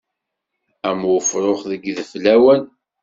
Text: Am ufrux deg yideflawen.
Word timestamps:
Am 0.89 1.01
ufrux 1.15 1.59
deg 1.69 1.81
yideflawen. 1.85 2.61